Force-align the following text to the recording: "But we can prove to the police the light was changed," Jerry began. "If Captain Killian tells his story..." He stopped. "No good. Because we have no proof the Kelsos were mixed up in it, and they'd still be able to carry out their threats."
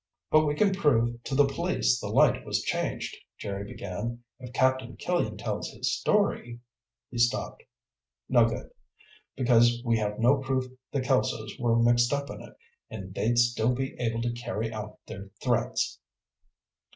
"But 0.31 0.47
we 0.47 0.55
can 0.55 0.73
prove 0.73 1.21
to 1.25 1.35
the 1.35 1.45
police 1.45 1.99
the 1.99 2.07
light 2.07 2.43
was 2.43 2.63
changed," 2.63 3.15
Jerry 3.37 3.63
began. 3.71 4.23
"If 4.39 4.51
Captain 4.51 4.95
Killian 4.97 5.37
tells 5.37 5.69
his 5.69 5.93
story..." 5.93 6.59
He 7.11 7.19
stopped. 7.19 7.61
"No 8.27 8.45
good. 8.49 8.71
Because 9.35 9.83
we 9.85 9.99
have 9.99 10.17
no 10.17 10.37
proof 10.39 10.65
the 10.91 11.01
Kelsos 11.01 11.51
were 11.59 11.77
mixed 11.77 12.11
up 12.11 12.31
in 12.31 12.41
it, 12.41 12.55
and 12.89 13.13
they'd 13.13 13.37
still 13.37 13.75
be 13.75 13.95
able 13.99 14.23
to 14.23 14.33
carry 14.33 14.73
out 14.73 14.97
their 15.05 15.29
threats." 15.43 15.99